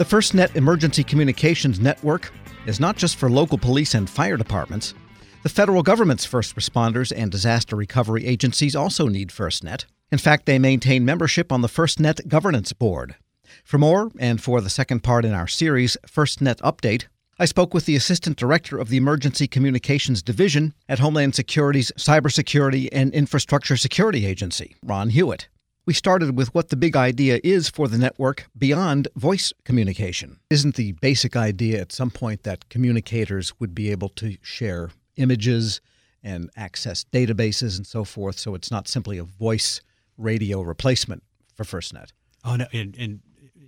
[0.00, 2.32] The FirstNet Emergency Communications Network
[2.64, 4.94] is not just for local police and fire departments.
[5.42, 9.84] The federal government's first responders and disaster recovery agencies also need FirstNet.
[10.10, 13.16] In fact, they maintain membership on the FirstNet Governance Board.
[13.62, 17.04] For more, and for the second part in our series, FirstNet Update,
[17.38, 22.88] I spoke with the Assistant Director of the Emergency Communications Division at Homeland Security's Cybersecurity
[22.90, 25.48] and Infrastructure Security Agency, Ron Hewitt.
[25.90, 30.38] We started with what the big idea is for the network beyond voice communication.
[30.48, 35.80] Isn't the basic idea at some point that communicators would be able to share images
[36.22, 39.80] and access databases and so forth, so it's not simply a voice
[40.16, 41.24] radio replacement
[41.56, 42.12] for FirstNet?
[42.44, 42.66] Oh, no.
[42.70, 43.20] In, in,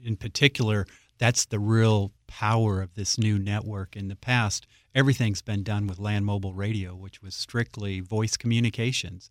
[0.04, 0.86] in particular,
[1.18, 3.96] that's the real power of this new network.
[3.96, 9.28] In the past, everything's been done with land mobile radio, which was strictly voice communications.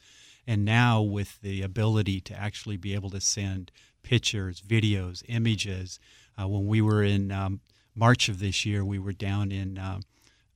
[0.48, 3.72] And now, with the ability to actually be able to send
[4.04, 6.00] pictures, videos, images,
[6.40, 7.62] uh, when we were in um,
[7.95, 10.02] March of this year, we were down in um,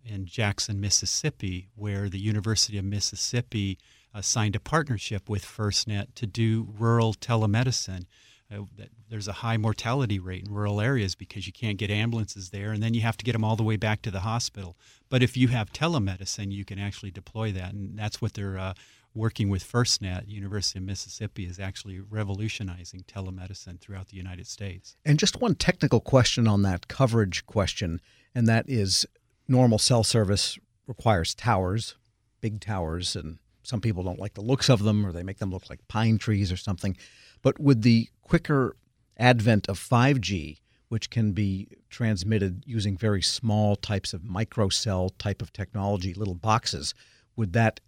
[0.05, 3.79] in Jackson, Mississippi, where the University of Mississippi
[4.13, 8.05] uh, signed a partnership with FirstNet to do rural telemedicine.
[8.53, 8.61] Uh,
[9.09, 12.83] there's a high mortality rate in rural areas because you can't get ambulances there, and
[12.83, 14.77] then you have to get them all the way back to the hospital.
[15.09, 18.73] But if you have telemedicine, you can actually deploy that, and that's what they're uh,
[19.15, 24.97] working with FirstNet, University of Mississippi is actually revolutionizing telemedicine throughout the United States.
[25.05, 28.01] And just one technical question on that coverage question,
[28.35, 29.05] and that is
[29.47, 31.95] normal cell service requires towers,
[32.41, 35.51] big towers, and some people don't like the looks of them or they make them
[35.51, 36.95] look like pine trees or something.
[37.41, 38.75] But with the quicker
[39.17, 40.57] advent of 5G,
[40.89, 46.93] which can be transmitted using very small types of microcell type of technology, little boxes,
[47.35, 47.79] would that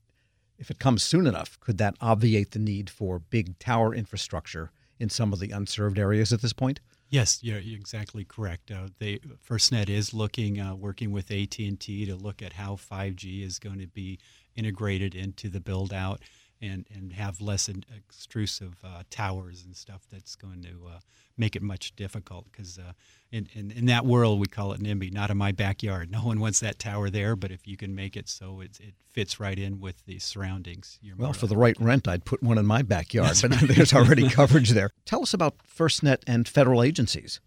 [0.57, 5.09] if it comes soon enough, could that obviate the need for big tower infrastructure in
[5.09, 6.79] some of the unserved areas at this point?
[7.09, 8.69] Yes, you're exactly correct.
[8.69, 12.75] Uh, they, FirstNet is looking, uh, working with AT and T to look at how
[12.75, 14.19] 5G is going to be
[14.55, 16.21] integrated into the build out
[16.61, 20.99] and, and have less extrusive uh, towers and stuff that's going to uh,
[21.37, 22.93] make it much difficult because uh,
[23.31, 26.11] in, in, in, that world we call it NIMBY, not in my backyard.
[26.17, 28.95] No one wants that tower there, but if you can make it so it, it
[29.11, 30.99] fits right in with the surroundings.
[31.15, 33.67] well, for the right rent, I'd put one in my backyard, that's but right.
[33.67, 34.89] there's already coverage there.
[35.05, 37.39] Tell us about FirstNet and federal agencies.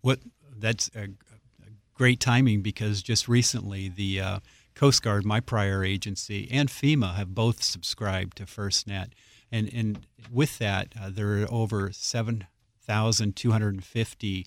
[0.00, 0.20] What
[0.56, 4.40] that's a, a great timing because just recently the uh,
[4.80, 9.08] Coast Guard, my prior agency, and FEMA have both subscribed to FirstNet.
[9.52, 14.46] And, and with that, uh, there are over 7,250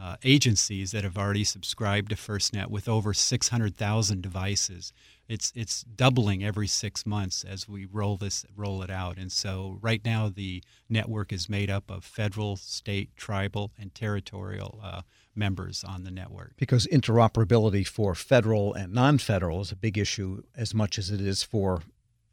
[0.00, 4.92] uh, agencies that have already subscribed to FirstNet with over 600,000 devices.
[5.28, 9.18] It's it's doubling every six months as we roll this roll it out.
[9.18, 14.80] And so right now the network is made up of federal, state, tribal, and territorial
[14.82, 15.02] uh,
[15.38, 16.52] members on the network.
[16.56, 21.42] Because interoperability for federal and non-federal is a big issue as much as it is
[21.42, 21.82] for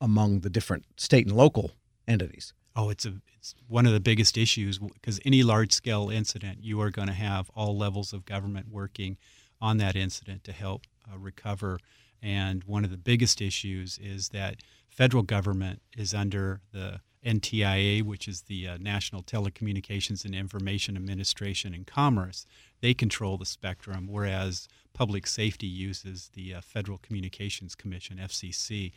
[0.01, 1.71] among the different state and local
[2.07, 2.53] entities.
[2.75, 6.81] Oh, it's a it's one of the biggest issues because any large scale incident, you
[6.81, 9.17] are going to have all levels of government working
[9.61, 11.79] on that incident to help uh, recover.
[12.21, 14.57] And one of the biggest issues is that
[14.89, 21.73] federal government is under the NTIA, which is the uh, National Telecommunications and Information Administration
[21.73, 22.45] and Commerce.
[22.81, 28.91] They control the spectrum, whereas public safety uses the uh, Federal Communications Commission, FCC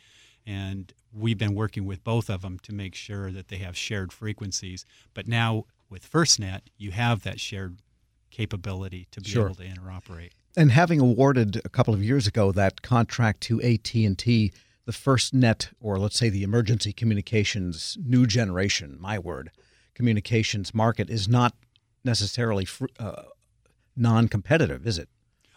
[0.49, 4.11] and we've been working with both of them to make sure that they have shared
[4.11, 4.85] frequencies.
[5.13, 7.77] But now with FirstNet, you have that shared
[8.31, 9.45] capability to be sure.
[9.45, 10.31] able to interoperate.
[10.57, 14.51] And having awarded a couple of years ago that contract to AT&T,
[14.85, 19.51] the first net, or let's say the emergency communications new generation, my word,
[19.93, 21.53] communications market is not
[22.03, 23.23] necessarily fr- uh,
[23.95, 25.09] non-competitive, is it?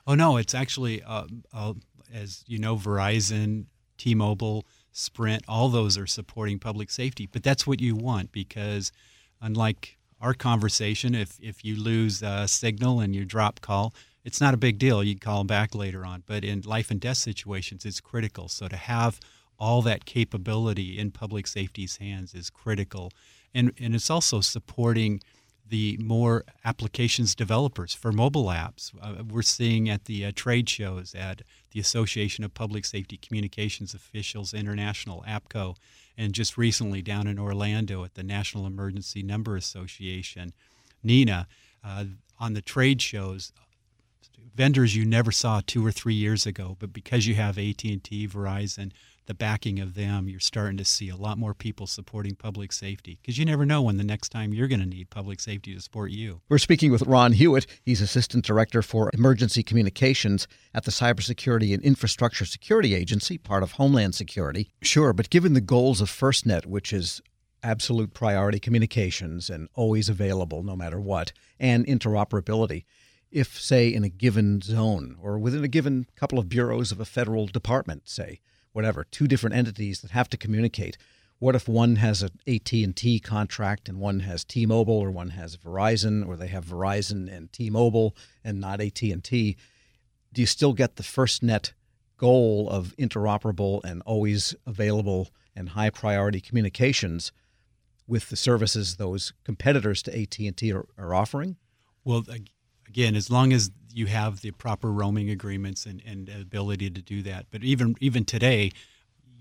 [0.06, 1.74] Oh no, it's actually, uh, uh,
[2.12, 3.66] as you know, Verizon,
[3.98, 7.26] T-Mobile, Sprint, all those are supporting public safety.
[7.26, 8.92] But that's what you want because,
[9.40, 13.94] unlike our conversation, if if you lose a signal and you drop call,
[14.24, 15.02] it's not a big deal.
[15.02, 16.22] You call them back later on.
[16.26, 18.48] But in life and death situations, it's critical.
[18.48, 19.20] So to have
[19.58, 23.12] all that capability in public safety's hands is critical,
[23.54, 25.20] and and it's also supporting
[25.68, 28.92] the more applications developers for mobile apps.
[29.00, 33.94] Uh, we're seeing at the uh, trade shows at the Association of Public Safety Communications
[33.94, 35.76] Officials International, APCO,
[36.18, 40.52] and just recently down in Orlando at the National Emergency Number Association,
[41.02, 41.46] NENA,
[41.82, 42.04] uh,
[42.38, 43.52] on the trade shows.
[44.54, 48.92] Vendors you never saw two or three years ago, but because you have AT&T, Verizon,
[49.26, 53.18] the backing of them, you're starting to see a lot more people supporting public safety
[53.20, 55.80] because you never know when the next time you're going to need public safety to
[55.80, 56.40] support you.
[56.48, 57.66] We're speaking with Ron Hewitt.
[57.82, 63.72] He's Assistant Director for Emergency Communications at the Cybersecurity and Infrastructure Security Agency, part of
[63.72, 64.70] Homeland Security.
[64.82, 67.22] Sure, but given the goals of FirstNet, which is
[67.62, 72.84] absolute priority communications and always available no matter what, and interoperability,
[73.32, 77.04] if, say, in a given zone or within a given couple of bureaus of a
[77.04, 78.40] federal department, say,
[78.72, 80.96] whatever, two different entities that have to communicate.
[81.38, 86.26] What if one has an AT&T contract and one has T-Mobile or one has Verizon
[86.26, 88.14] or they have Verizon and T-Mobile
[88.44, 89.56] and not AT&T?
[90.32, 91.72] Do you still get the first net
[92.16, 97.32] goal of interoperable and always available and high priority communications
[98.06, 101.56] with the services those competitors to AT&T are, are offering?
[102.04, 102.24] Well,
[102.92, 107.22] again, as long as you have the proper roaming agreements and, and ability to do
[107.22, 107.46] that.
[107.50, 108.72] But even even today,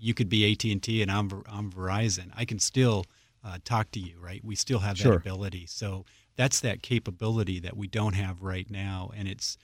[0.00, 2.30] you could be AT and T, and I'm I'm Verizon.
[2.34, 3.04] I can still
[3.44, 4.42] uh, talk to you, right?
[4.42, 5.16] We still have that sure.
[5.16, 5.66] ability.
[5.66, 9.58] So that's that capability that we don't have right now, and it's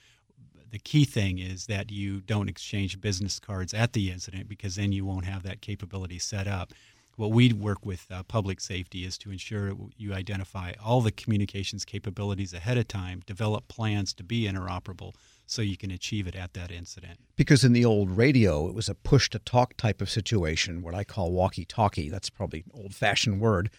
[0.71, 4.91] the key thing is that you don't exchange business cards at the incident because then
[4.91, 6.73] you won't have that capability set up
[7.19, 11.83] what we work with uh, public safety is to ensure you identify all the communications
[11.83, 15.13] capabilities ahead of time, develop plans to be interoperable
[15.45, 17.19] so you can achieve it at that incident.
[17.35, 20.95] Because in the old radio, it was a push to talk type of situation, what
[20.95, 22.09] I call walkie talkie.
[22.09, 23.69] That's probably an old fashioned word.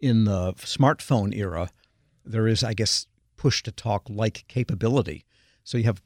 [0.00, 1.68] In the smartphone era,
[2.24, 3.06] there is, I guess,
[3.36, 5.26] push to talk like capability.
[5.64, 6.00] So you have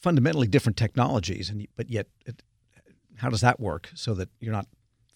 [0.00, 2.42] fundamentally different technologies, and but yet, it,
[3.18, 4.66] how does that work so that you're not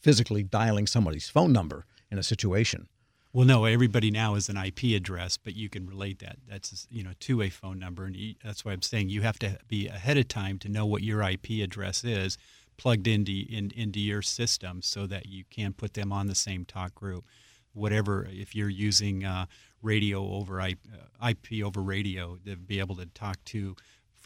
[0.01, 2.89] physically dialing somebody's phone number in a situation.
[3.37, 6.39] Well, no, everybody now is an IP address, but you can relate that.
[6.49, 9.59] That's you know to a phone number, and that's why I'm saying you have to
[9.69, 12.39] be ahead of time to know what your IP address is,
[12.79, 16.65] plugged into in, into your system, so that you can put them on the same
[16.65, 17.27] talk group.
[17.75, 19.45] Whatever, if you're using uh,
[19.83, 23.77] radio over IP, uh, IP over radio, to be able to talk to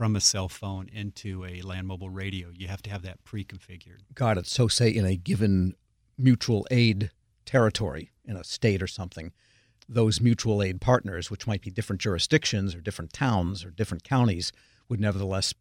[0.01, 2.49] from a cell phone into a land mobile radio.
[2.55, 3.99] You have to have that pre-configured.
[4.15, 4.47] Got it.
[4.47, 5.75] So, say in a given
[6.17, 7.11] mutual aid
[7.45, 9.31] territory in a state or something,
[9.87, 14.53] those mutual aid partners, which might be different jurisdictions or different towns or different counties,
[14.89, 15.53] would nevertheless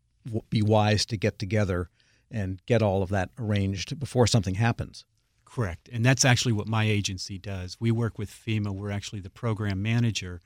[0.49, 1.89] be wise to get together
[2.31, 5.03] and get all of that arranged before something happens.
[5.43, 5.89] Correct.
[5.91, 7.75] And that's actually what my agency does.
[7.77, 8.71] We work with FEMA.
[8.73, 10.39] We're actually the program manager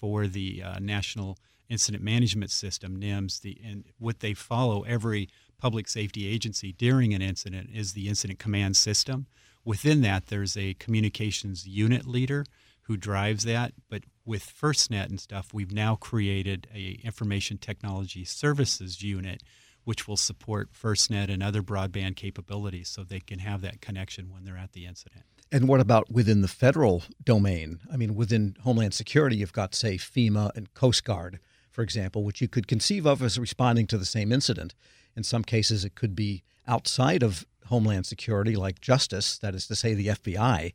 [0.00, 1.38] for the uh, National
[1.68, 7.22] Incident Management System, NIMS, the, and what they follow every public safety agency during an
[7.22, 9.26] incident is the incident command system.
[9.64, 12.44] Within that, there's a communications unit leader
[12.82, 13.72] who drives that.
[13.88, 19.42] But with FirstNet and stuff, we've now created a information technology services unit
[19.84, 24.44] which will support FirstNet and other broadband capabilities so they can have that connection when
[24.44, 25.24] they're at the incident.
[25.52, 27.80] And what about within the federal domain?
[27.92, 32.40] I mean, within Homeland Security, you've got, say, FEMA and Coast Guard, for example, which
[32.40, 34.74] you could conceive of as responding to the same incident.
[35.16, 39.74] In some cases, it could be outside of Homeland Security, like Justice, that is to
[39.74, 40.74] say, the FBI.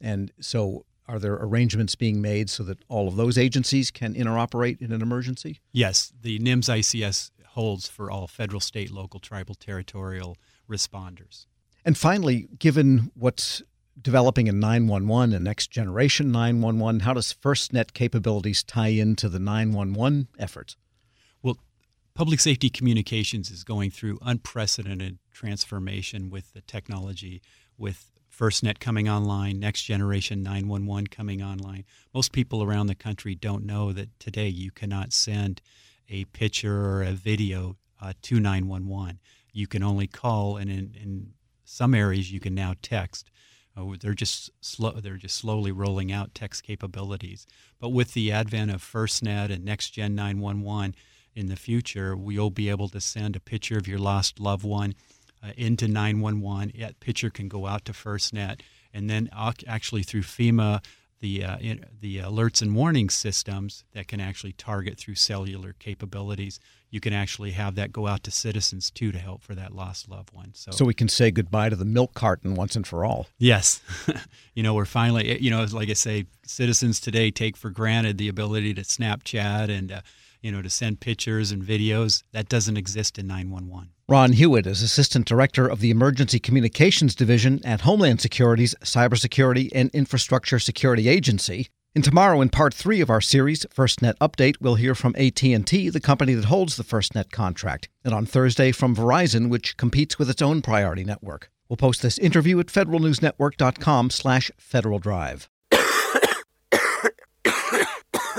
[0.00, 4.80] And so, are there arrangements being made so that all of those agencies can interoperate
[4.80, 5.60] in an emergency?
[5.72, 10.36] Yes, the NIMS ICS holds for all federal, state, local, tribal, territorial
[10.68, 11.46] responders.
[11.84, 13.62] And finally, given what's
[14.02, 17.00] developing in 911 a next generation 911.
[17.00, 20.76] How does FirstNet capabilities tie into the 911 efforts?
[21.42, 21.58] Well,
[22.14, 27.42] public safety communications is going through unprecedented transformation with the technology,
[27.76, 31.84] with FirstNet coming online, next generation 911 coming online.
[32.14, 35.60] Most people around the country don't know that today you cannot send
[36.08, 39.18] a picture or a video uh, to 911.
[39.52, 41.32] You can only call, and in, in
[41.64, 43.30] some areas, you can now text.
[43.80, 44.92] Uh, they're just slow.
[44.92, 47.46] They're just slowly rolling out text capabilities.
[47.78, 50.94] But with the advent of FirstNet and Next Gen 911
[51.34, 54.94] in the future, we'll be able to send a picture of your lost loved one
[55.42, 56.72] uh, into 911.
[56.78, 58.60] That picture can go out to FirstNet,
[58.92, 59.30] and then
[59.66, 60.84] actually through FEMA
[61.20, 66.58] the uh, in, the alerts and warning systems that can actually target through cellular capabilities.
[66.90, 70.08] You can actually have that go out to citizens too to help for that lost
[70.08, 70.52] loved one.
[70.54, 73.28] So, so we can say goodbye to the milk carton once and for all.
[73.38, 73.80] Yes,
[74.54, 78.28] you know we're finally you know like I say, citizens today take for granted the
[78.28, 80.00] ability to Snapchat and uh,
[80.42, 82.22] you know to send pictures and videos.
[82.32, 83.90] That doesn't exist in 911.
[84.08, 89.90] Ron Hewitt is Assistant Director of the Emergency Communications Division at Homeland Security's Cybersecurity and
[89.90, 91.68] Infrastructure Security Agency.
[91.94, 96.00] And tomorrow in part 3 of our series, FirstNet Update, we'll hear from AT&T, the
[96.00, 100.42] company that holds the FirstNet contract, and on Thursday from Verizon, which competes with its
[100.42, 101.50] own priority network.
[101.68, 105.48] We'll post this interview at federalnewsnetwork.com slash Federal Drive.